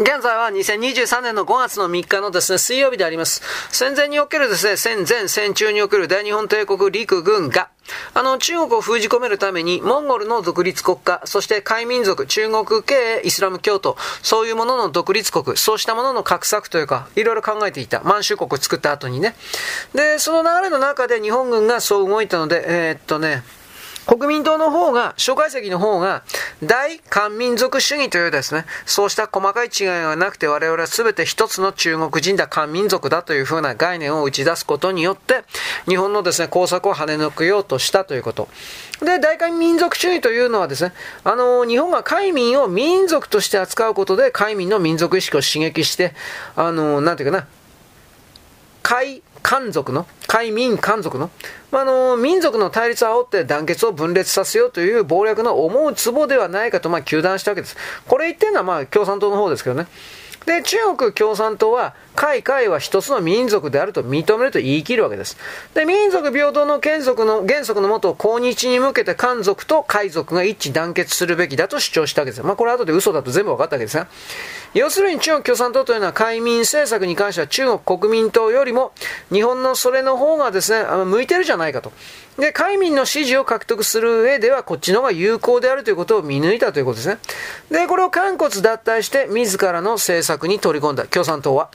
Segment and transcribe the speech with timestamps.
[0.00, 3.42] 現在は2023年の5月の3日のですね、水曜日であります。
[3.72, 7.68] 戦前におけるですね、戦前、戦中における大日本帝国陸軍が、
[8.14, 18.00] あの、中国を封じ込めるために、モンゴルの独立国家、そして海民族、中国系イスラム教徒、そういうものの独立国、そうしたものの画策というか、いろいろ考えていた。
[18.04, 19.34] 満州国を作った後にね。
[19.96, 23.42] で、その流れの中で日本軍がそう動いたので、えー、っとね、
[24.08, 26.22] 国民党の方が、蒋介石の方が、
[26.64, 35.44] 大漢民族主義というですね、そうした細かい違いがなくて我々は全て一つの中国人だ、漢民族だというふうな概念を打ち出すことによって、
[35.86, 38.48] 日本のですね、工作を跳ね抜くようとしたということ。
[39.02, 40.94] で、大韓民族主義というのはですね、
[41.24, 46.14] あの、日本が海民を民族として扱うことで、海民の民族意識を刺激して、
[46.56, 47.46] あの、なんていうかな、
[48.82, 51.30] 海漢族の、海民漢族の、
[51.70, 57.76] まあ、の、民族の対立を煽って団結を分裂させようという謀略の思うツボではないかと、まあ、糾弾したわけです。
[58.06, 59.86] これ言ってるのは、まあ、共産党の方ですけどね。
[60.46, 65.36] で、中国共産党は、海海は一つの民族であると認めると言い切るわけです。
[65.74, 74.08] で、民族平等の原則の、原則のもと、抗日に向けて漢族と海族が一致団結するべきだと主張したわけですまあ、これ後で嘘だと全部分かったわけですが。
[74.74, 78.92] 要するに中国共産党というのは海民政策に関しては中国国民党よりも
[79.32, 81.92] 日本のそれの方がですね、向いてるじゃないかと。
[82.38, 87.18] で、海民の支持を獲得する上ではこっちの方が有効であるということを見抜いたということですね。
[87.70, 91.68] で、これを肝骨脱退して自らの政策に取り込んだ共産党は。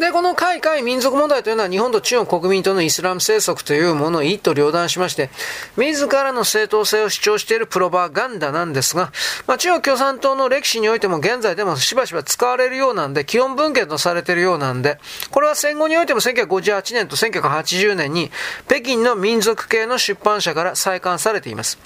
[0.00, 5.28] で、この海外民族問題というのは日本と中国国民党のイスラム政策というものを一刀両断しまして、
[5.76, 9.12] 自らの正当性を主張しているプロパガンダなんですが、
[9.46, 14.98] まあ、中国共産党の歴史においても現在でもしばしば使われるようなんで、基本文献とされているようなんで、
[15.30, 18.30] これは戦後においても1958年と1980年に
[18.66, 21.78] 北京の民族系の出版社から再刊されています。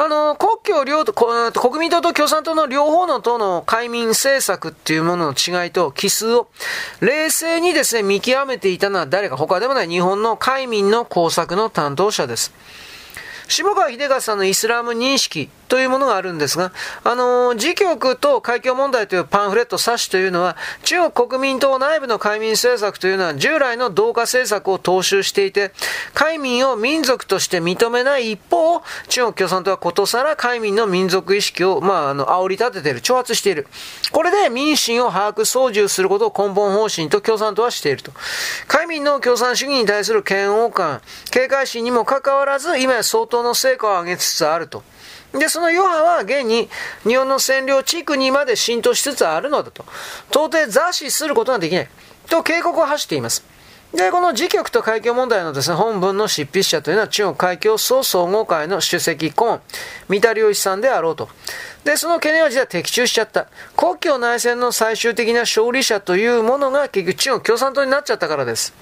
[0.00, 6.46] あの、国境両党、国民党と共産党の両方の党の解民政策っていうものの違いと奇数を
[7.00, 12.54] 冷静にですね、見極めていたのは誰か他でもない日本の解民の工作の担当者です。
[13.48, 16.72] 下川秀和さんのイスラム認識というものがあるんですが、
[17.04, 25.72] あの、自局と海峡問題というパンフレット冊子というのは、中国国民党内部の海民政策というのは従来の同化政策を踏襲していて、
[26.14, 33.66] 海民を民族として認めない一方、中国共産党はことさら海民の民族意識を、まあ、あの、煽り立てている、挑発している。
[34.12, 38.12] これで民心を把握、操縦することを根本方針と共産党はしていると。
[38.66, 44.82] 海民の共産主義に対する嫌悪感、警戒心にもかかわらず、今や相当の成果を上げつつあると。
[45.32, 46.68] で、その余波は現に
[47.06, 49.84] 日本の占領地区にまで浸透しつつあるのだと。
[50.30, 51.88] 到底座視することができない。
[52.28, 53.44] と警告を発しています。
[53.92, 59.60] で、この自局と海峡問題のですね、本文の執筆者というのは中国海峡総総合会の主席コーン、
[60.08, 61.30] 三田良一さんであろうと。
[61.84, 63.46] で、その懸念は実は的中しちゃった。
[63.76, 68.74] 国境内戦の最終的な勝利者というものが結局中国共産党になっちゃったからです。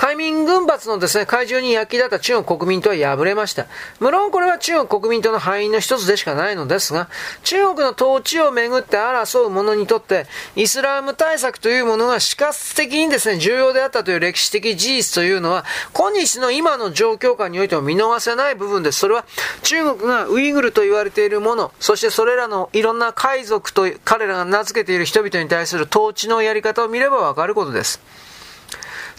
[0.00, 3.66] 海民軍閥のですね、海中に焼き立った中国国民党は敗れました。
[3.98, 7.10] 無論これは中国国民党の敗因の一つでしかないのですが、
[7.42, 19.00] 中国の統治をめぐって争う者にとって、イスラム対策というものが死活的にですね、重要であったという歴史的事実というのは、今日の今の状況下においても見逃せない部分です。
[19.00, 19.26] それは
[19.64, 28.00] 中国がウイグルと言われているもの、そしてそれらのいろんな海賊と彼らが名付けている人々に対する統治のやり方を見ればわかることです。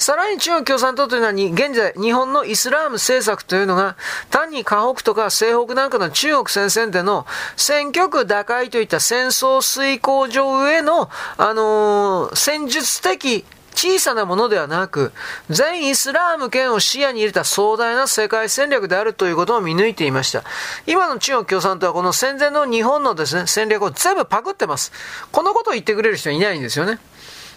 [0.01, 3.95] さらに中国共産党というのは現在日本のイスラーム政策というのが
[4.31, 13.45] 単に河北とか西北なんかの中国戦線での選挙区打開といった戦争遂行上への、あのー、戦術的
[13.75, 15.13] 小さなものではなく、
[15.49, 20.43] 全イスラーム圏を視野に入れた壮大な世界戦略であるということを見抜いていました。
[20.87, 24.91] 今の中国共産党はこの戦前の日本のですね、戦略を全部パクってます。
[25.31, 26.99] このことを言ってくれる人はいないんですよね。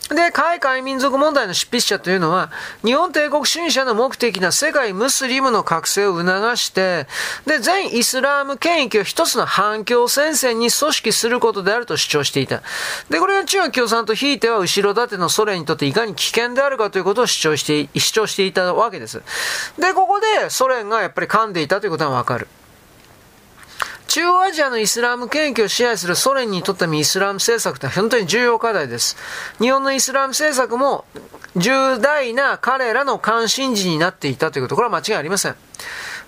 [0.08, 2.50] で、海外民族問題の執筆者というのは、
[2.84, 7.06] 日本帝国主義者の目的な世界ムスリムの覚醒を促して、
[7.46, 12.62] で、全イスラーム権益を一つの反共戦線に組織することであると主張していた。
[13.08, 19.22] で、これが中国共産党ひいては後ろ盾のソ連にとっていかに危険であるかということを主張して、主張していたわけです。
[19.78, 22.48] で、ここでソ連がやっぱり噛んでいたということがわかる。
[24.14, 29.16] 中央アジアのイスラム権益を支配するソ連にとってもイスラム政策って本当に重要課題です。
[29.58, 31.04] 日本のイスラム政策も
[31.56, 35.56] 重大な彼らの関心事になっていたということ、これは間違いありません。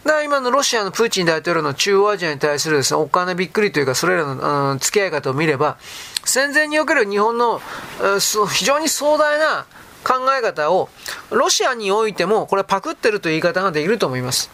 [0.02, 5.76] だから今のロシアのプーチン大統領の中央アジアに対するですね、お金びっくりというか、それらの、うん、付き合い方を見れば、
[6.24, 7.62] 戦前における日本の、
[8.00, 9.64] うん、非常に壮大な
[10.02, 10.88] 考え方を、
[11.30, 14.50] ロシアにおいても、これパクってるという言い方ができると思います。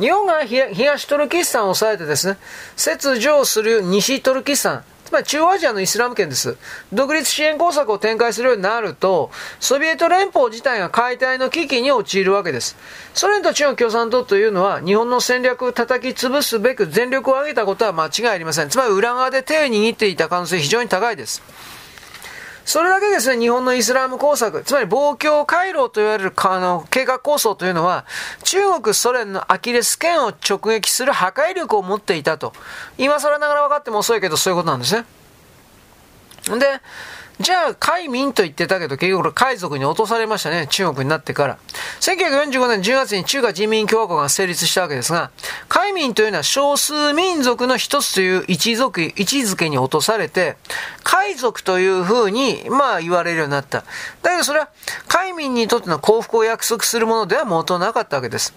[0.00, 2.38] 日本が東トルキスタンを抑えてですね、
[2.74, 6.56] 切除する西トルキスタン、つまり中央アジアのイスラム圏です。
[6.90, 12.78] 独立支援工作を展開するようになると、ソビエト連邦自体が解体の危機に陥るわけです。
[13.12, 18.70] ソ連と中国共産党というのは、日本の戦略を叩き潰すべく全力を挙げたことは間違いありません。
[18.70, 21.42] つまり裏側で手を握っていた可能性非常に高いです。
[22.70, 28.06] それだけですね、日本のイスラム工作、つまり防共回廊と言われるあの計画構想というのは、
[28.44, 32.52] 中国、ソ連のアキレス腱を直撃する破壊力を持っていたと。
[32.96, 35.04] 今更ながら分かっても遅いけど、そういうことなんですね。
[36.60, 36.80] で、
[37.40, 40.66] じゃあ、海民と言ってたけど、結局これ海賊に落とされましたね。
[40.68, 41.58] 中国になってから。
[42.00, 45.30] 1945年10月に中華人民共和国が成立したわけですが、
[45.70, 50.58] 海民というのは少数民族の一つという一族、位置づけに落とされて、
[51.02, 53.84] 海賊というふうに、まあ言われるようになった。
[54.22, 54.68] だけどそれは、
[55.08, 58.52] 海民にとっての幸福を約束するものでは元なかったわけです。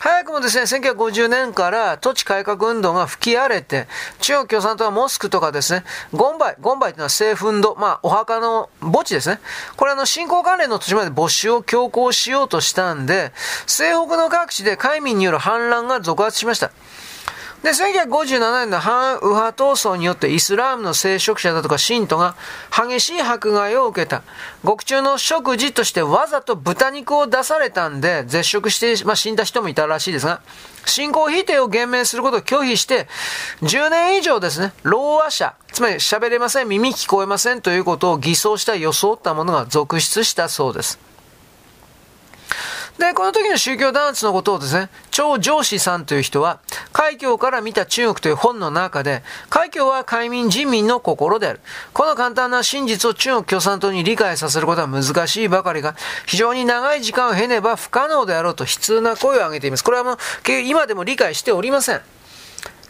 [0.00, 3.86] 早くもですね、1950年から土地改革運動が吹き荒れて、
[4.20, 9.40] 中国共産党はモスクとかですね、ゴンバイ、ゴンバイというのは政府運動、まあ、お墓の墓地ですね。
[9.76, 13.32] これあの、信仰関連の土地まで没収を強行しようとしたんで、
[13.66, 16.70] 西北の各地で海民による反乱が続発しました。
[17.62, 22.34] で、1957年の反右派闘争によってイスラームの聖職者だとか信徒が
[22.70, 24.22] 激しい迫害を受けた。
[24.64, 30.40] 獄中の食事としてわざと豚肉を出されたんで、絶食して、まあ、死んだ人もいたらしいですが、
[30.86, 33.08] 信仰否定を言明することを拒否して、
[33.60, 40.98] 10年以上ですね、老和者、つまり喋れません、耳聞こえませんということを偽装した装ったものが続出したそうです。
[43.00, 46.60] で、この時の宗教弾圧のことをですね、超上司さんという人は、
[47.00, 51.60] 海峡から見た中国という本の中で、海峡は海民人民の心である。
[51.94, 59.82] この簡単な真実を中国共産党に理解させることは難しいばかりが、非常に長い時間を経ねば不可能であろうと悲痛な声を上げています。
[59.82, 60.18] これはもう、
[60.66, 62.02] 今でも理解しておりません。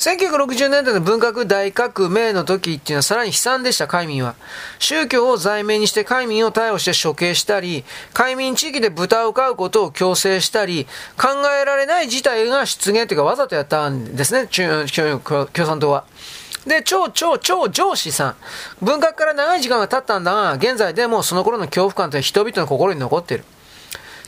[0.01, 4.35] 1960年代の文革大革命の時っていうのはさらに悲惨でした、海民は。
[4.79, 10.87] 宗教を罪名にして海民を逮捕して処刑したり、海民地域で豚を飼うことを強制したり、
[11.19, 11.29] 考
[11.61, 16.05] えられない事態が出現というかわざとやったんですね、中共産党は。
[16.67, 18.37] で、超超超上司さん。
[18.81, 23.45] 文革から長い時間が経ったんだが、現在でもその頃の恐怖感って人々の心に残っている。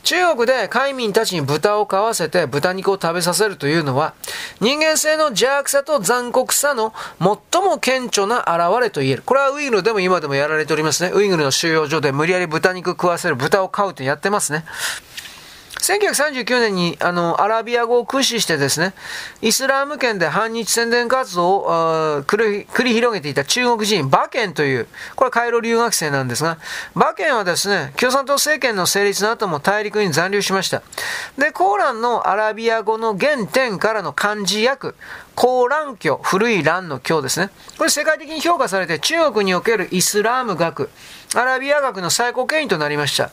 [0.03, 4.15] 中国で海民たちに豚を飼わせて豚肉を食べさせるというのは、
[4.61, 9.23] 人間性の邪悪さと残酷さの最も顕著な現れと言える。
[9.25, 11.13] これはウイグルでも今でもやられておりますね。
[11.15, 14.65] ウイグルの収容所で無理やり豚肉食わせる、豚を飼うってやってますね。
[15.83, 18.95] 1939年にあのアラビア語を駆使してですね、
[19.41, 24.87] イスラム圏で反日宣伝活動を繰り広げていた中国人、馬券という、
[25.17, 26.59] これカイロ留学生なんですが、
[26.95, 30.83] 馬券はですね、共産党政権の成立の後も大陸に残留しました。
[31.37, 34.95] で、コーランのアラビア語の原点からの漢字訳、
[35.35, 37.51] コーラン教、古い蘭の教ですね。
[37.77, 40.91] これ世界的に評価されて中国におけるイスラーム学、
[41.35, 43.31] アラビア学の最高権威となりました。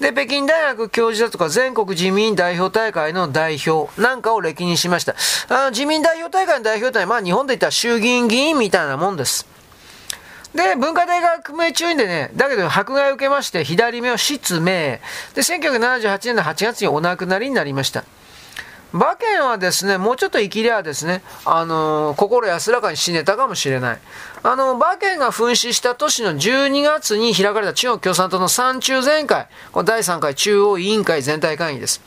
[0.00, 5.14] で、北京大学教授だとか全国自民代表大会の代表なんかを歴任しました。
[5.48, 9.46] あ自民代表大会の代表というのは、まあ日本で言ったら衆議院議員みたいなもんです。
[10.54, 14.64] で、文化大学名中にでね、だけど迫害を受けまして、左目を失明。
[14.64, 15.00] で、
[15.36, 18.04] 1978年の8月にお亡くなりになりました。
[18.92, 23.98] 馬券はですね、もうちょっと生きりゃですね、あのー、心安らかに死ねたかもしれない。
[24.42, 32.00] あの、馬券が噴死した年の12月に開かれた中国共産党の三中全会、この第3回中央委員会全体会議です。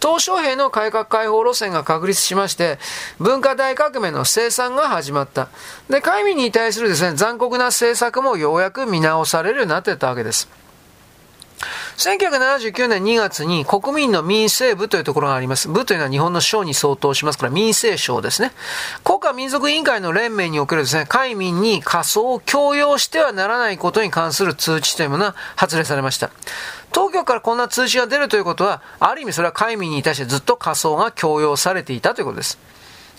[0.00, 2.78] 鄧小平の改革開放路線が確立しまして、
[3.18, 5.48] 文化大革命の生産が始まった。
[5.88, 10.48] で、会民に対するですね、残酷な政策もようやく見直されるようになってったわけです。
[11.96, 15.68] 1979年2月に国民の民政部というところがあります。
[15.68, 18.52] 部というのは日本の省に相当しますから民政省ですね。
[19.04, 26.30] 国家民族委員会の連盟におけるですね、海民に仮想を強要してはならないことに関する通知というものが発令されました。
[26.92, 32.58] 当局からこんな通知が出るということは、ある意味それは海民に対してずっと仮想が強要されていたということです。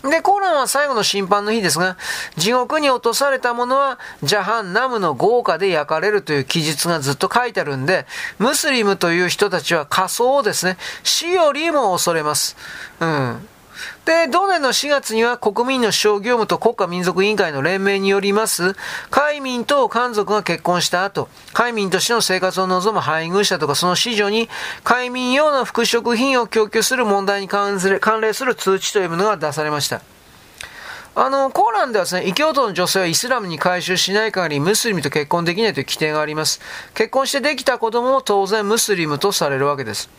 [0.03, 1.98] で、コーランは最後の審判の日ですが、
[2.36, 8.05] 地獄に落とされた者は、ジャハンナムの豪華で焼かれるという記述がずっと書いてあるんで、
[8.38, 12.57] ムスリムという人たちは仮想をですね、死よりも恐れます。
[13.00, 13.48] うん。
[14.06, 18.75] で、同年の4月には国民の小業務と国家民族委員会の連盟によります、
[19.10, 24.50] 海民と漢族が結婚した後、海民としての生活を望む配偶者とかその子女に、
[24.84, 27.80] 海民用の服飾品を供給する問題に関
[28.22, 30.01] 連する通知というものが出されました。
[31.15, 36.60] あの、コーランではですね、異教徒の女性はイスラムに改宗しない限りムスリムと結婚できないという規定があります。
[36.96, 40.10] 結婚してできた子供も当然ムスリムとされるわけです。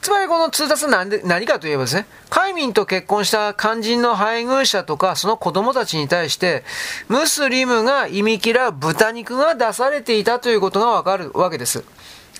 [0.00, 6.64] つまりこの通達は何で何かといえばですね、海民と結婚した肝心の配偶者とかその子供たちに対して、
[7.08, 11.84] ムスリムが忌み嫌う豚肉が出されていたということがわかるわけです。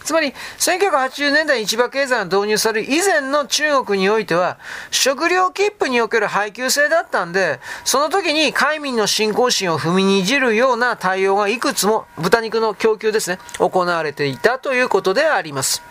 [0.06, 4.56] つまり、1980年代に市場経済が導入される以前の中国においては、
[4.92, 15.82] 食料切符における配給制だったんで、その時に海民の信仰心を踏みにじるような対応がいくつも豚肉の供給ですね、行われていたということであります。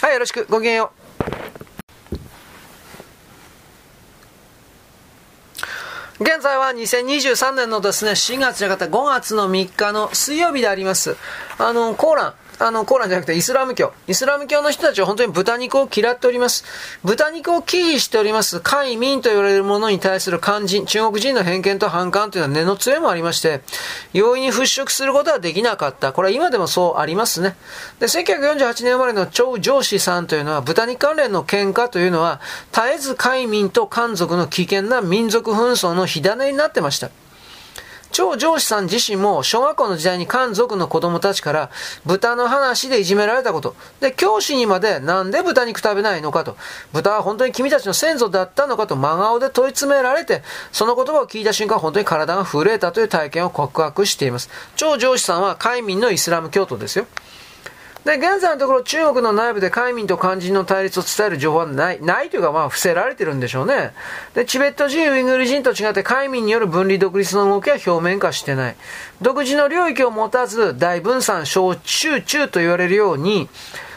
[0.00, 0.46] はい、よろしく。
[0.48, 1.03] ごきげんよう。
[6.20, 11.16] 現在は2023年のですね、4月じゃなかった5月の3日の水曜日であります。
[11.58, 12.34] あの、コーラン。
[12.58, 13.92] あの、コーランじゃなくてイスラム教。
[14.06, 16.64] イスラム教の人たちは本当に豚肉を嫌っております。
[17.02, 18.60] 豚肉を忌避しております。
[18.60, 23.62] 海民と言われるものに対する肝心、中国人の偏見と反感というのは根の強いもありまして、
[24.12, 26.12] 容易に払拭することはできなかった。
[26.12, 27.56] これは今でもそうありますね。
[27.98, 32.40] で、1948年生まれの張上司さんというのは、豚肉関連の喧嘩というのは、
[32.72, 37.10] 絶えず海民と漢族の危険な民族紛争の火種になってました。
[38.14, 41.70] 超上司さん自身も小学校の時代に漢族の子供たちから
[42.06, 43.74] 豚の話でいじめられたこと。
[43.98, 46.56] で、教師にまでなんで豚肉食べないのかと。
[46.92, 54.48] 豚は本当に君たちの先祖だったのかと真顔で問い詰められて、その言葉を聞いた瞬間本当に体が震えたという体験を告白しています。
[54.76, 57.08] 超上司さんは海民のイスラム教徒ですよ。
[58.04, 63.92] で、現在のところ中国の内部で海民と漢人の対立を伝える情報はない、ないというかまあ伏せられてるんでしょうね。
[64.34, 68.76] で、チベット人、ウイグル人と違って海民による分離独立の動きは表面化してない。
[69.22, 73.48] 独自の領域を持たず大分散、小中中と言われるように、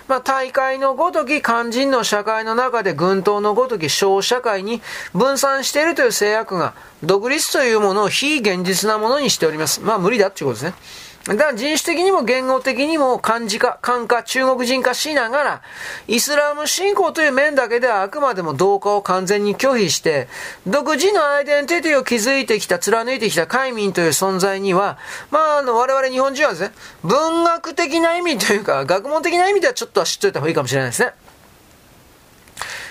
[0.07, 4.81] まあ、大会のごとき肝心の社会の中で軍党のごとき小社会に
[5.13, 9.81] 分散しているという制約が、独立というものを非現実なものにしております。
[9.81, 11.06] まあ無理だっていうことですね。
[11.27, 15.61] だから人種的にも言語的にも漢字化、漢化、中国人化しながら、
[16.07, 20.29] イスラム信仰という面だけではあくまでも同化を完全に拒否して、
[20.65, 24.97] 独自のアイデンティティを築いてきた、貫いてきた海民という存在には、
[25.29, 26.71] まあ、あの、我々日本人はですね、
[27.03, 31.11] 文学的な意味というか、学問的な意味ではちょっとは知っといた方がいいかもしれないですね。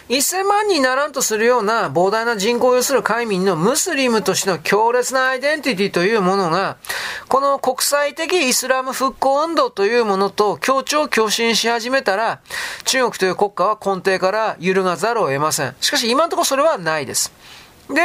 [0.08, 6.76] 1000万人ならんとするような膨大な人口を有する海民のムスリムとしての強烈なアイデンティティというものが、
[7.26, 12.40] この国際的イスラム復興運動というものと協調共振し始めたら、
[12.84, 15.74] 中国という国家は根底から揺るがざるを得ません。
[15.80, 17.32] しかし今のところそれはないです。
[17.88, 17.96] で、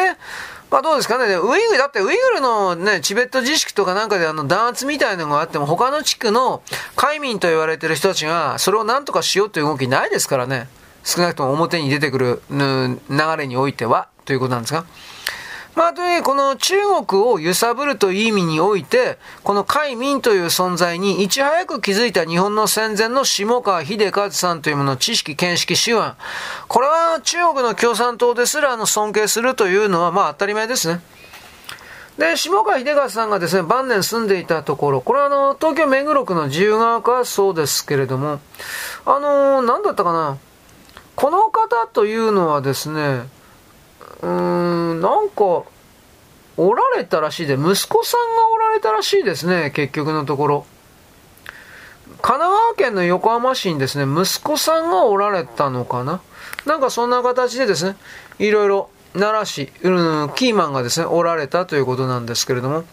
[0.72, 1.36] まあどうですかね。
[1.36, 6.64] ウイグル、だってウイグルのね、チベット自粛とかなんかであの弾圧みたいなのがあっても、他の地区の
[6.96, 10.68] 海民と言われてる人たちが、それを何とかしようという動きないですからね。
[11.04, 12.98] 少なくとも表に出てくる流
[13.38, 14.86] れにおいては、ということなんですが。
[15.74, 26.12] まあ、とにこの中国を揺さぶるという意味において、この海民という存在にいち早く気づいた日本の戦前の下川秀和さんというものの知識、見識、手腕。
[26.68, 31.00] これは中国の共産党ですらの尊敬するというのはまあ当たり前ですね。
[32.18, 38.42] で、下川秀和さんがですね、晩年住んでいたところ、これはあの、東京目黒区の自由が丘そうですけれども、
[39.06, 40.38] あのー、なんだったかな？
[41.22, 43.28] この方というのはですね、
[44.24, 45.66] うーん、なんか、
[46.58, 50.66] おられたらしいで、息子さんがおられたらしいですね、結局のところ。
[52.24, 56.22] 神奈川県の横浜市にですね、息子さんがおられたのかな
[56.66, 57.98] なんかそんな形でですね、
[58.40, 62.84] いろいろ奈良市、うん、キーマンがですね、おられたということなんですけれども、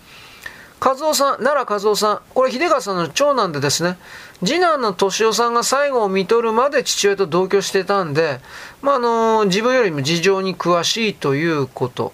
[0.81, 3.99] 和夫さん、奈良和夫さん、これ秀川さんの長男でですね、
[4.45, 8.41] 次男の敏夫さんが最後を見取るまで父親と同居してたんで、
[8.83, 12.13] まあ、あの自分よりも事情に詳しいということ。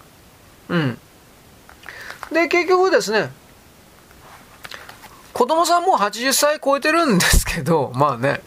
[0.68, 0.98] うん。
[2.32, 3.30] で、結局ですね、
[5.34, 8.40] 子供さんもう80歳超えてるんですけど、 まあね、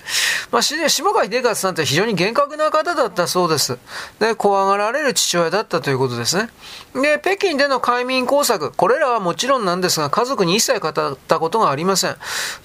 [0.51, 3.77] まあ、下川秀和さんって非常に厳格な方だったそうです。
[4.20, 6.50] で、怖がられる父親だったということですね。
[6.96, 10.94] で、北京での快民工作、これらはもちろんなんですが、家族に一切語っ
[11.27, 12.15] たことがありません。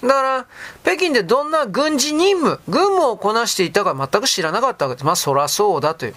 [0.03, 0.45] だから、
[0.83, 5.05] 北京でどんな軍事任務、軍務をこなしていたか全く知らなかったわけです。
[5.05, 6.15] まあ、そらそうだという。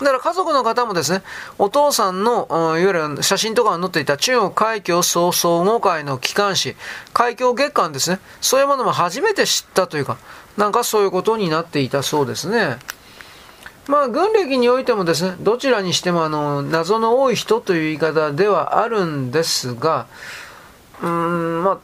[0.00, 1.22] だから家族の方もですね、
[1.58, 6.76] お父さんの、いわゆる写真とかが載っていた中国海峡総総合会の機関紙、
[7.14, 10.18] 海峡月間ですね、そういうものも初めて知ったというか、
[10.58, 12.78] なんかそういうことになっていたそうですね。
[13.86, 20.06] まあ、軍歴においてもですね、どちらにしてもあの、謎の多い人という言い方ではあるんですが、
[21.00, 21.78] うーん、まあ、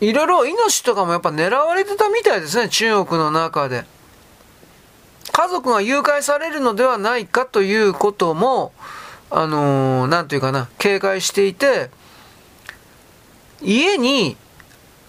[0.00, 3.84] いろいろ命とかもやっぱ狙われてたみたいですね、中国の中で。
[5.38, 8.72] 家族が誘拐されるのではないかということも、
[9.30, 11.90] あのー、なんというかな、警戒していて、
[13.62, 14.36] 家に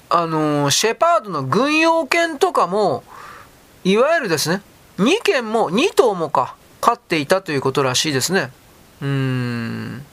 [0.08, 3.04] あのシェパードの軍用犬とかも、
[3.84, 4.62] いわゆるですね、
[5.00, 8.52] 2件も、2頭もか、飼っていたということらしいですね。
[9.02, 10.06] うーん。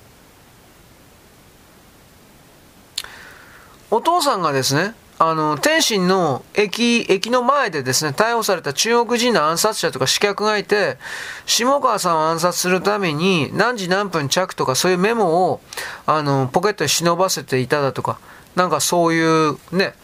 [3.90, 10.98] お父さんがですね、あの、天津の駅、駅の前でですね、逮捕された中国人の暗殺者とか刺客がいて、
[11.46, 15.60] 下川さんを暗殺するために何時何分着とかそういうメモを、
[16.06, 18.18] あの、ポケットに忍ばせていただとか、
[18.56, 19.94] なんかそういうね、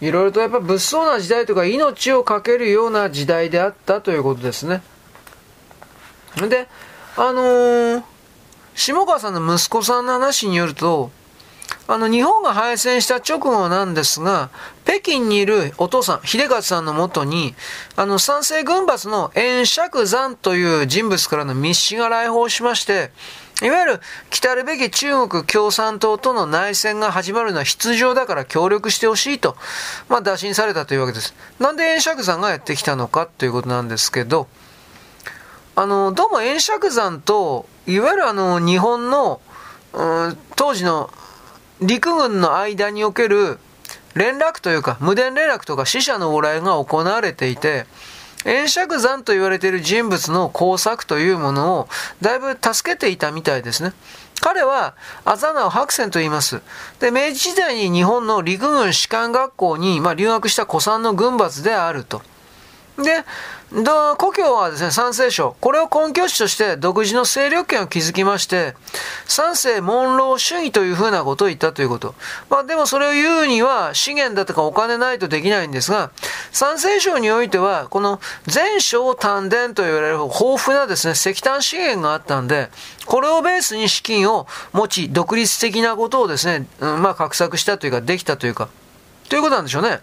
[0.00, 4.82] いろいろとやっぱ物騒な時代とか命を懸けるような時代であったということですね。
[6.48, 6.68] で、
[7.16, 8.02] あのー、
[8.74, 11.10] 下川さんの息子さんの話によると、
[11.92, 14.50] あの、日本が敗戦した直後なんですが、
[14.84, 17.56] 北京にいるお父さん、秀勝さんのもとに、
[17.96, 23.10] あの、三世軍閥の円釈山という人物からの密使が来訪しまして、
[23.60, 29.56] いわゆる来るべき中国共産党との内戦が始まるのは必要だから協力してほしいと、
[30.08, 31.34] まあ、打診されたというわけです。
[31.58, 34.46] なんで円釈山がやってきたのかということなんですけど、
[35.74, 39.40] あの、どうも円釈山と、いわゆるあの、日本の、
[39.92, 41.10] うん、当時の
[41.80, 43.58] 陸軍の間における
[44.14, 47.86] 連絡というか、無電連絡とか死者の往来が行われていて、
[48.44, 51.88] 円釈山と言われている人物の工作というものを
[52.20, 53.92] だいぶ助けていたみたいですね。
[54.40, 54.94] 彼は、
[55.26, 56.62] アザナオ白泉と言います。
[56.98, 62.22] で、明治時代に日本の陸軍士官学校に、まあ、留学した古参の軍閥であると。
[63.02, 63.24] で、
[64.18, 65.56] 故郷はですね、三世省。
[65.60, 68.74] これを根拠地として独自の勢力圏を築きまして、
[69.26, 72.16] 三世門老主義というふうなことを言ったということ。
[72.48, 76.10] まあでもそれを言うには資源だとかお金ないとできないんですが、
[76.50, 82.70] 三世省においては、この全省丹田と言われる豊富なですね、石炭資源があったんで、
[83.06, 88.68] これをベースに資金を持ち、独立的なことをですね、うん、まあ画策したというか、できたというか、
[89.28, 90.00] ということなんでしょうね。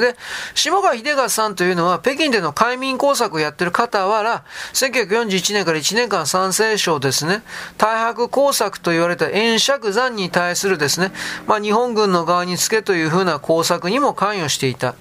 [0.00, 0.16] で、
[0.54, 7.42] 下川秀勝さんというのは、北京での海民工作をやってる方はら、1941年から1年間参政省ですね、
[7.78, 11.12] 大白工作と言われた円釈山に対するですね、
[11.46, 14.92] まあ日本軍の側につけというふうな工作にも関与していた。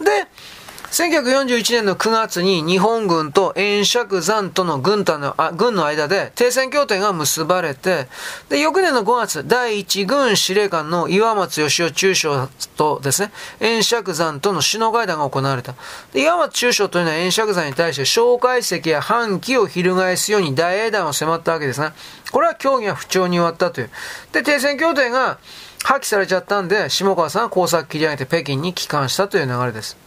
[0.00, 0.26] で、
[0.96, 8.08] 1941年の9月に日本軍と円釈山との軍隊のあ軍の間で停戦協定が結ばれて、
[8.48, 13.30] で、翌年の5月、第1軍司令官の岩松義雄中将とですね、
[13.60, 15.74] 円釈山との首脳会談が行われた。
[16.14, 21.90] で岩松中将というのは円釈山に対して蒋介石や反旗を翻すように大英断を迫ったわけですね。
[22.32, 23.90] これは協議は不調に終わったという。
[24.32, 25.36] で、停戦協定が
[25.84, 30.05] 破棄されちゃったんで、下川さんは工作切り上げて北京に帰還したという流れです。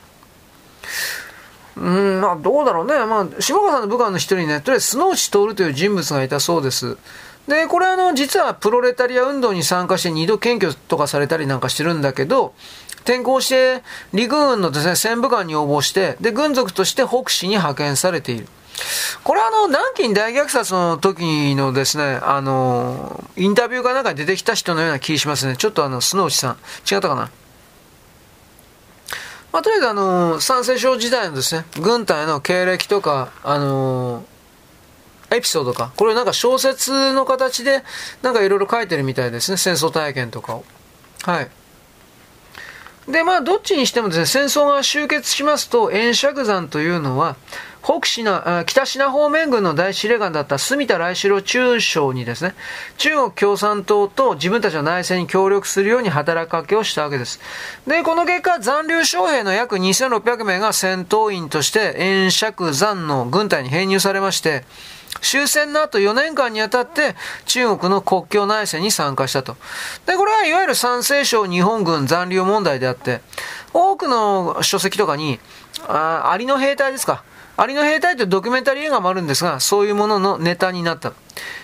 [1.77, 2.93] うん、まあどうだろうね。
[3.05, 6.97] まあ、下川さんの部下の一人にね、とりあえずスノーチ徹という人物がいたそうです。
[7.47, 12.53] で、これあの、実はプロレタリア運動に参加して二度検挙とかされたりなんかしてるんだけど、
[13.01, 13.81] 転校して
[14.13, 18.47] 陸軍のですね、戦部官に応募して、で、軍属として北市に派遣されている。
[19.23, 25.55] これはあの、南京大虐殺の時のですね、あの、インタビューかなんかに出てきた人のような気しますね。
[25.57, 26.57] ちょっとあの、スノーチさん、
[26.89, 27.31] 違ったかな？
[29.51, 37.83] まあ、とりあえずあの、三世省時代のですね、軍隊の経歴とか、あのー、エピソードか、これなんか小説の形で、
[38.21, 40.65] なんかいろいろ書いてるみたいですね、戦争体験とかを。
[41.23, 41.49] はい。
[43.09, 47.35] で、まあ、どっちにしてもですね、戦争が終結しますと、円釈山というのは、
[47.81, 52.53] 北シナ、北シナ方面軍の大司令官だった住田来四郎中将にですね、
[52.97, 57.39] 中国共産党と自分たちの内戦に協力するように働きかけをしたわけです。
[57.87, 64.65] で、この結果、残留将兵の約2600名が戦闘員として円釈山の軍隊に編入されまして、
[65.21, 69.57] 終戦の後4年間にあたって中国の国境内戦に参加したと。
[70.05, 73.21] で、これはいわゆる山西省日本軍残留問題であって、
[73.73, 75.39] 多くの書籍とかに、
[75.87, 77.23] あ、アリの兵隊ですか。
[77.59, 81.11] アリの兵隊というドキュメンタリー映画もあるんですが、そういうもののネタになった。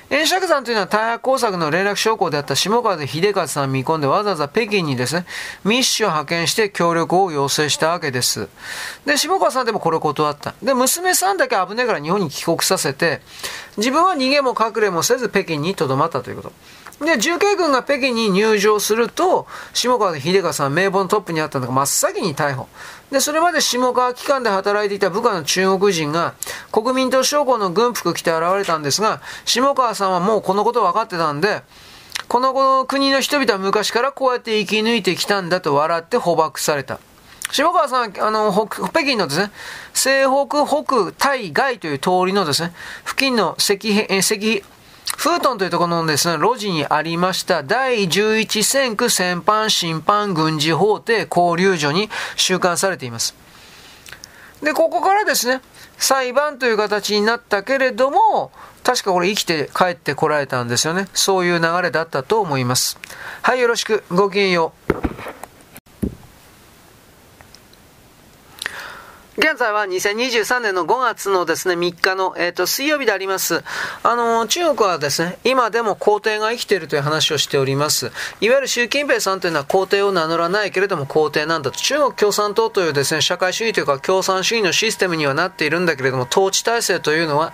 [0.09, 5.25] 円釈山というのは大白工作の連絡将校であった下川秀和さん見込んでわざわざ北京にですね、
[5.63, 8.49] 密使を派遣して協力を要請したわけです。
[9.05, 10.53] で、下川さんでもこれを断った。
[10.61, 13.21] で、娘さんだけ危ないから日本に帰国させて、
[13.77, 16.51] 自分は逃げも隠れもせず北京に留まったということ。
[17.01, 22.69] で、重慶軍が北京に入場すると、下川秀和さん、名簿のトップにあったのが真っ先に逮捕。
[23.11, 26.35] で、それまで下川機関で働いていた部下の中国人が、
[26.71, 31.63] 国民党将校の軍服着て現れたんですが、下川さんはもうこのこと分かってたんで、
[32.29, 36.99] この国の人々は昔からこうやって生き抜いてきたんだと笑って捕獲された。
[37.51, 39.51] 下川さんは、あの、北京のですね、
[39.93, 42.73] 西北北対外という通りのですね、
[43.05, 44.63] 付近の石、石、
[45.17, 53.35] フートンというところのですね、路地にありました第11戦区戦犯審判軍事法廷交流所に収監されています。
[54.61, 55.61] で、ここからですね、
[55.97, 58.51] 裁判という形になったけれども、
[58.83, 61.07] 確かこれ生きて帰ってこられたんですよね。
[61.13, 62.99] そういう流れだったと思います。
[63.41, 64.03] はい、よろしく。
[64.11, 65.34] ごきげんよう。
[69.37, 73.65] 現在は2023年の5月のですね、3日の、えっ、ー、と、水曜日であります。
[74.01, 78.13] あの、中国はですね、今でも皇帝が生きているという話をしております。
[78.39, 81.77] いわゆる習近平さんというのは皇帝を名乗らないけれども皇帝なんだと。
[81.77, 87.51] 中国共産党というですね、社会主義というか共産主義のシステムにはなっているんだけれども、統治体制というのは、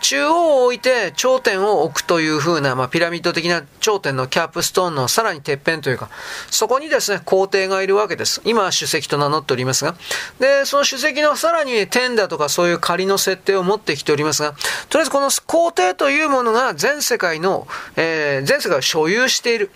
[0.00, 6.08] 中央を置いて頂点を置くというふうな、まあ、ピラミッド的な頂点のキャップストーンのさらにてっぺんというか、
[6.50, 8.40] そこにですね、皇帝がいるわけです。
[8.46, 9.94] 今は主席と名乗っておりますが。
[10.40, 14.54] で、その主席のさらに天だとかそういう仮の設定を持ってきておりますが、
[14.88, 19.70] とりあえずこの皇帝というものが全世界の、えー、全世界を所有している。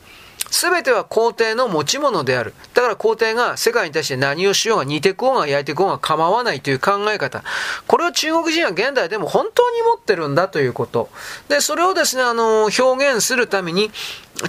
[0.50, 2.52] すべては皇帝の持ち物である。
[2.74, 7.42] だから皇帝が世界に対して何をしようが煮てこうが焼いてこうが構わないという考え方。
[7.86, 11.08] これを中国人は現代でも本当に持ってるんだということ。
[11.48, 13.90] で、それをですね、あの、表現するために、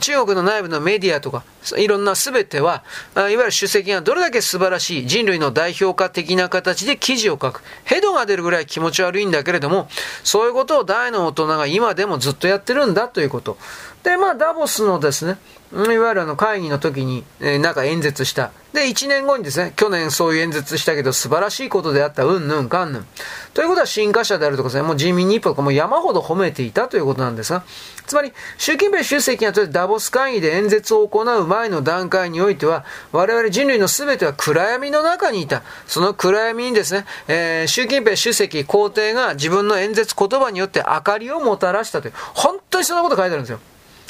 [0.01, 1.43] 中国の内部のメディアとか、
[1.77, 2.83] いろんなすべては、
[3.15, 7.63] いわゆる主席がどれだけ素晴らしい人類の代表化的な形で記事を書く。
[7.83, 9.87] ヘドが出るぐらい気持ち悪いんだけれども、
[10.23, 13.57] そういうことを大の大人が今でもずっとやってるんだということ。
[14.03, 15.37] で、まあ、ダボスのですね、
[15.73, 18.51] いわゆるあの会議の時に、えー、なんか演説した。
[18.73, 23.05] で、1年後にですね、去年そういう演説したけど素晴らしいことであった、うんぬんかんぬん。
[23.53, 27.63] ということは進化者であるとかですね、もう人民日報とかも山ほど褒めていたということなんですが、
[28.07, 35.61] つまり、習近平主席がダボス会議で演説を行う前の段階においては、我々人類の全ては暗闇の中にいた。
[35.85, 43.59] その暗闇にですね、えー、習近平主席皇帝が自分の演説言葉によって明かりをもたらしたという、本当にそんなこと書いてあるんですよ。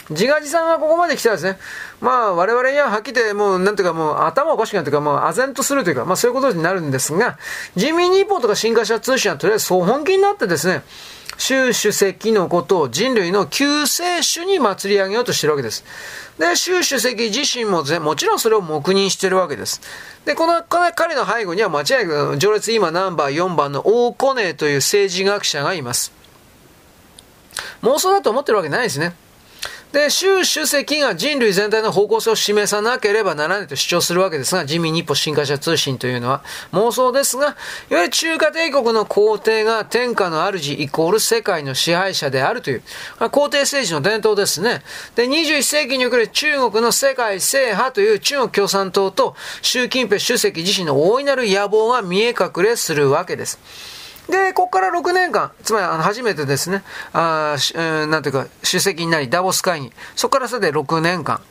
[0.10, 1.58] 自画自賛がここまで来たらですね、
[2.02, 7.38] まあ我々にははっきり言ってもうなんていうかもう頭おかしくなるというかもう唖然とするというか、まあそういうことになるんですが、
[7.76, 10.84] 人民日報とか新華社通信はとりあえずそう本気になってですね、
[11.38, 15.84] 習主席のことを人類の救世主に祭り上げようとしてるわけです。
[16.38, 19.82] で、習主席自身ももちろんそれを黙認してるわけです。
[20.26, 26.12] で、この、この彼の背後には間違いなく、序列今ナンバー4番の大コネという政治学者がいます。
[27.82, 29.16] 妄想だと思ってるわけないですね。
[29.94, 37.56] で、習主席が人類全体の方向性を示さなければならないと主張するわけですが、人民日報新華社通信というのは妄想ですが、
[37.92, 42.82] いわゆる中華帝国の皇帝が天下の主イコール世界の支配者であるという、
[43.30, 44.82] 皇帝政治の伝統ですね。
[45.16, 53.60] で、21世紀における中国の世界制覇という中国共産党と習近平主席自身の大いなる野望が見え隠れするわけです。
[54.30, 61.42] で、ここから6年間、つまりあの初めてですね、あえー、なんていうか、主席になり、ダボス会議、そこからさで6年間、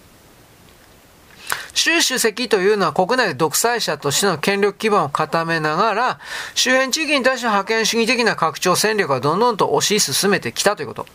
[1.74, 6.20] 習主席というのは国内で独裁者としての権力基盤を固めながら、
[6.54, 11.06] 周辺地域に対して覇権主義的な拡張戦略はどんどんと推し進めてきたということ。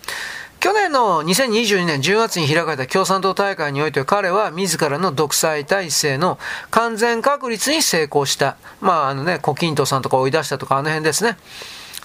[0.68, 6.38] 去年の2022年10月に開かれた共産党大会において彼は自らの独裁体制の
[6.72, 8.58] 完全確立に成功した。
[8.82, 11.38] まああのね、胡錦涛さんとか追い出したとかあの辺ですね。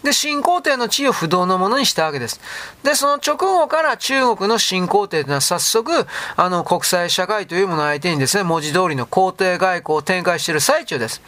[0.05, 2.41] で、新皇帝の地位を不動のものにしたわけです。
[2.85, 11.21] で、その直後から中国の新皇帝というのは早速、あの国際社会というものを相手にですね、文字通りの皇帝外交を展開している最中です。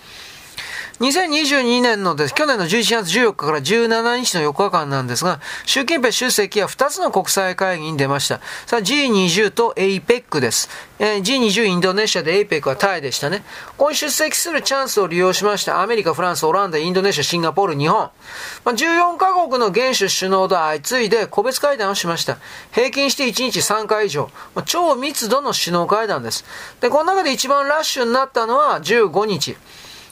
[1.00, 8.40] 2022年のです、去年の11月14日から17日の4日間なんですが、習近平主席は2つの国際会議に出ました。
[8.66, 10.68] さあ G20 と APEC です。
[11.00, 13.42] えー、G20 インドネシアで APEC はタイでしたね。
[13.76, 17.98] ここに出席するチャンスを利用しまして、アメリカ、フランス、オランダ、インドネシア、シンガポール、日本。
[17.98, 22.38] まあ、14カ国の元首首脳と相次いで個別会談をしました。
[22.70, 24.30] 平均して1日3回以上。
[24.54, 26.44] まあ、超密度の首脳会談です。
[26.80, 29.56] で、この中で一番ラッシュになったのは15日。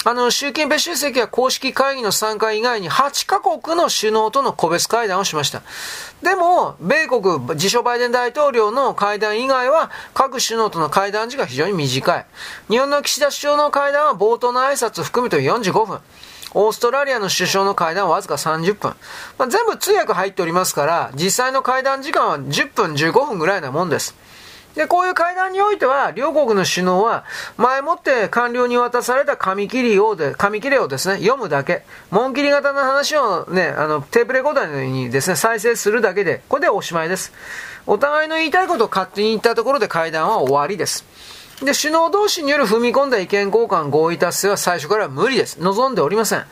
[0.05, 5.63] あの、習近平主席は公式会議の参加以外に8カ国の首脳との個別会談をしました。
[6.23, 12.27] でも、米国、自称バイデン大統領の会談以外は、各首脳との会談時が非常に短い。
[12.69, 16.01] 日本の岸田首相の会談は冒頭の挨拶含めて45分。
[16.55, 18.95] オーストラリアの首相の会談はわずか30分。
[19.39, 24.15] まあ、全部通訳入っておりますから、実際の会談時間は10分15分ぐらいなもんです。
[24.75, 27.25] で、こういう会談においては、両国の首脳は、
[27.57, 31.85] 前もって官僚に渡された紙切りをで、紙切れをですね、読むだけ。
[32.11, 37.33] 紋切り型の話をね、あの、テープレコーダーにですね、再生するだけで、これでおしまいです。
[37.87, 41.05] お互いの言いたいことを勝手に言ったところで会談は終わりです。
[41.65, 45.59] で、首脳同士による踏み込んだ意見交換合意達成は最初から無理です。
[45.61, 46.45] 望んでおりません。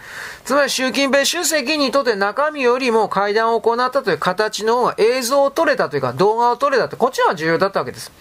[0.45, 8.13] つまり習近平主席にとって中身よりも会談を行ったという形の方が映像を撮れたというか動画を撮れたって、こっちは重要だったわけです。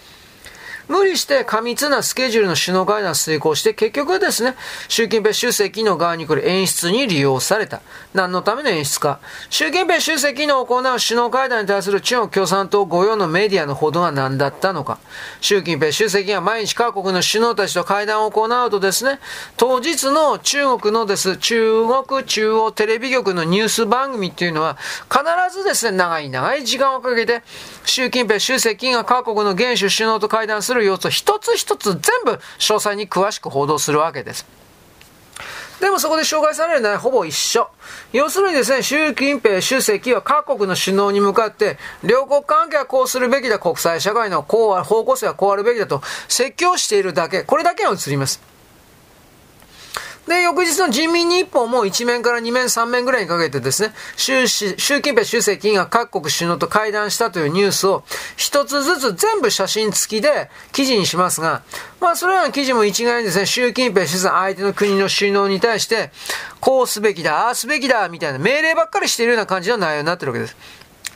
[0.90, 4.56] 無理して過密なスケジュールの首脳会談を遂行して、結局ですね、
[4.88, 7.80] 習近平主席の側に来る演出に利用された。
[8.12, 9.20] 何のための演出か。
[9.50, 14.98] 習近平主席の行う首脳会談に対する中国共産党御用のメディアの報道は何だったのか。
[15.40, 19.20] 習近平主席が毎日各国の首脳たちと会談を行うとですね、
[19.56, 24.76] 当日の中国のです、中国中央テレビ局のニュース番組っていうのは、
[25.08, 25.22] 必
[25.56, 27.44] ずですね、長い長い時間をかけて、
[27.84, 34.46] 習近平主席が各国の元首首脳と会談する様子を一つ一つ全部詳細に詳しく報道するわけです。
[35.80, 37.66] でもそこで紹介されるのはほぼ一緒。
[38.12, 48.42] 要するにですね、習近平主席は各国の首脳に向かって、両国関係はこうするべきだ、国際社会のこう方向性はこうあるべきだと説教しているだけ、これだけが映ります。
[50.30, 58.04] で、翌日の人民日報も1面から2面、3面ぐらいにかけてですね、習習近平主席が各国首脳と会談したというニュースを
[58.36, 61.62] 一つずつ全部写真付きで記事にしますが、
[62.00, 66.12] まあそれらの記事も一概にですね、習近平主席相手の国の首脳に対して、
[66.60, 70.56] こうすべきだ、ああすべきだ、みたいな命令ばっかりしているような感じの内容になってるわけです。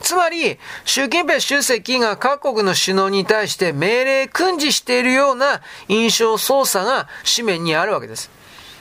[0.01, 8.29] つまり、習近平主席が各国の首脳に対して命令訓示しているような印象操作が紙面にあるわけです。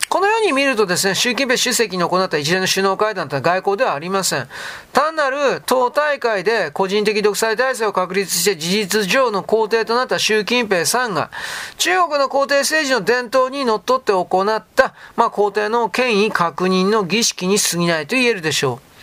[0.08, 4.48] このように見るとですね、習近平主席の行った一連の首脳会談とは外交ではありません。
[4.92, 11.30] 単なる党大会で個人的独裁体制を確立して事実上の皇帝となった習近平さんが、
[11.78, 18.93] 中国の皇帝政治の伝統にのっとって行った、まあ、皇帝の権威確認の儀式に過ぎないと言えるでしょう。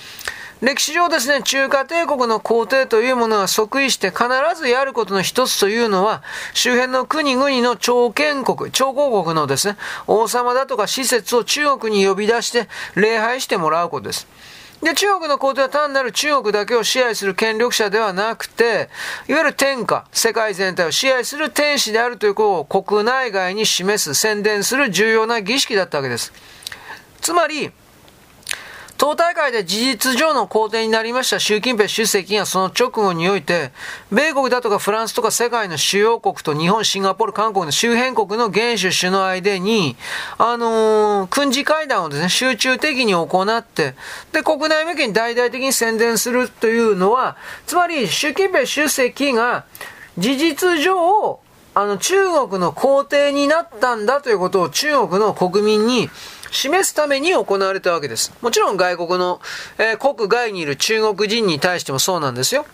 [0.62, 6.22] 歴史上ですね、中華帝国の皇帝というものが即位して必ずやることの一つというのは、
[6.54, 14.28] 周辺の国々の朝見国、朝貢国のですね、王様だとか施設を中国に呼び出して礼拝してもらうことです。
[14.84, 18.90] で、中国の皇帝は単なる中国だけを支配する権力者ではなくて、
[19.28, 26.32] いわゆる天下、世界全体を支配する天使であるということを国内外に示す、宣伝する重要な儀式だったわけです。
[27.20, 27.72] つまり、
[29.02, 31.40] 党大会で事実上の皇帝になりました。
[31.40, 33.72] 習近平主席がその直後において、
[34.12, 39.96] 米国だとかフランスとか世界の主要国と日本、シンガポール、韓国の周辺国の元首首脳間に、
[40.38, 43.96] あのー、軍事会談をですね、集中的に行って、
[44.34, 49.66] で、国内向けに大々的に宣伝するというのは、つまり習近平主席が
[50.20, 51.40] 事実上、
[51.74, 56.08] あの、中国の皇帝になったんだということを中国の国民に
[56.52, 58.32] 示すために行われたわけです。
[58.42, 59.42] もちろん外国の、
[59.78, 62.66] えー、国外にいる中国人に対してもそうなんですよ。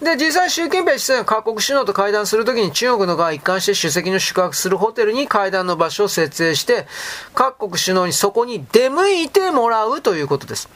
[0.00, 6.88] で、実際習近平主席が各国首脳と会談するときに中国の側一貫して主席の宿泊するホテルに会談の場所を設営して、
[7.32, 10.68] 各国首脳にそこに出向いてもらうということです。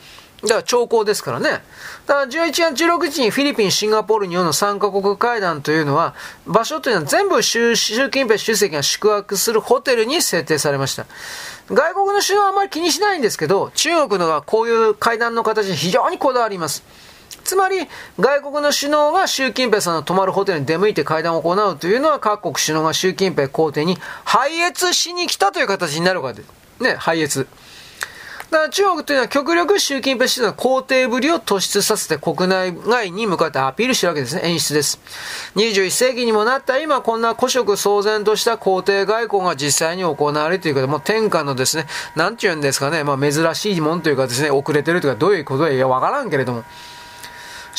[0.43, 1.51] だから兆候ですからね。
[2.07, 6.15] だから11月16日にフィリピン、シンガポール、日本の3カ国会談というのは、
[6.47, 11.07] 場所というのは全部習近平主席が宿泊するホテルに設定されました。
[11.71, 16.85] 外国の首脳はあまり気にしないんですけど、中国のはこういう会談の形に非常にこだわります。
[17.43, 17.89] つまり、
[18.21, 26.83] 外国の首脳が習近平さんの泊まるホテルに出向いて会談を行うというのは、各国首脳が習近平皇帝に拝謁しに来たという形になるわけです。
[26.83, 27.47] ね、拝謁。
[28.51, 34.43] だから中国というのは極力習近平氏の皇帝ぶりを突出させて国内外に向かってアピールしてるわけですね。
[34.45, 34.99] 演出です。
[35.57, 46.65] 21世紀にもなった今、こんな古色騒然とした皇帝外交が実際に行われるということ、もう天下のですね、なんて言うんですかね、まあ珍しいもんというかですね、遅れてるというか、どういうことやわからんけれども、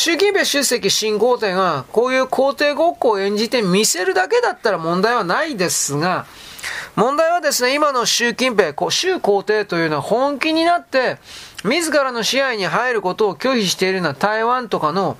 [0.01, 6.25] 習近平主席新皇帝がこういう皇帝ごっこを演じて見せるだけだったら問題はないですが、
[6.95, 11.17] 問題はですね、今の習近平、習皇帝というのは本気になって、
[11.65, 15.17] 自らの支配に入ることを拒否しているのは台湾とかの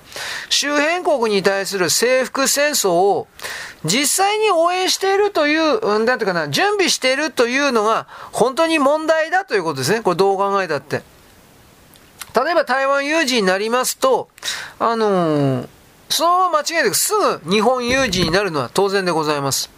[0.48, 3.28] 周辺国に対する征服戦争を
[3.84, 10.00] 実際に応援しているという、なんていうかな、準備しているというのが本当に問題だということですね。
[10.00, 11.19] これどう考えたって。
[12.34, 14.28] 例えば台湾有事になりますと、
[14.78, 15.68] あのー、
[16.08, 19.70] そのまま間違いなくすぐ日本有事になるのは当然でございます。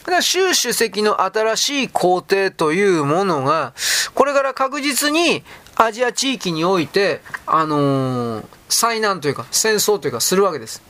[0.00, 3.72] だから習主席の新しい皇帝というものが、
[4.14, 5.42] これから確実に
[5.76, 10.82] アジア地域において、あのー、災難というか、戦争というか、するわけです。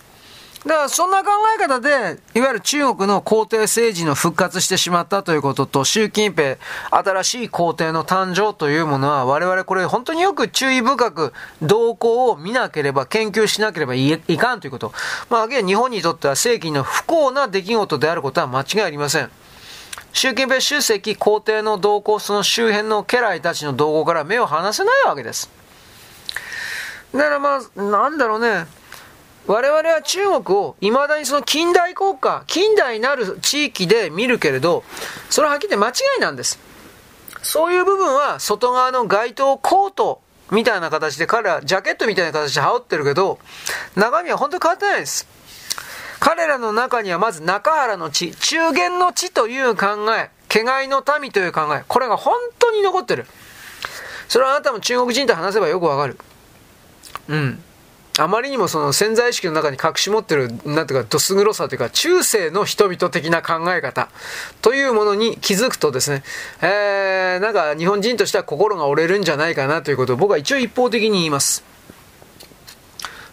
[0.66, 6.56] だからそんな考え方で、いわゆる中国の皇帝政治の復活してしまったということと、習近平、
[6.90, 14.94] 新しい皇帝の誕生というものは、我々これ本当によく注意深く動向を見なければ、研究しなければいかんということ。
[15.28, 19.30] まあ、日本にとっては世紀の不幸な出来事であることは間違いありません。
[20.14, 25.50] 習近平主席皇帝の動向、その周辺の家来たちの動向から目を離せないわけです。
[27.12, 28.66] だからまあ、なんだろうね。
[29.46, 34.84] 我々は中国を未だにその近代国家、近代なる地域で見るけれど、
[35.28, 36.58] それははっきり言って間違いなんです。
[37.42, 43.38] そういう部分は外側の街頭コートみたいな形で彼らジャケットみたいな形で羽織ってるけど、
[43.96, 45.26] 中身は本当に変わってないです。
[46.20, 53.26] 彼らの中にはまず中原の地、中原の地という考え、気概の民という考え、これが本当に残ってる。
[54.26, 56.16] それはあなたも中国人と話せばよくわかる。
[57.28, 57.62] うん。
[58.16, 64.08] あまりにもその潜在意識の中に隠し持ってる、なんていうか、どす黒さというか、中世の人々的な考え方
[64.62, 66.22] というものに気づくとですね、
[66.62, 71.64] えー、なんか日本人としては心が折れるんじゃないかなということを僕は一応一方的に言います。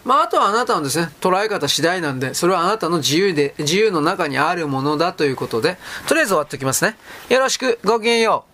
[0.04, 6.96] まあ、あとはあなたのですね、捉え方次第なんで、それはあなたの自由で、自由の中にあるものだということで、とりあえず終わっておきますね。
[7.28, 8.51] よろしく、ごきげんよう。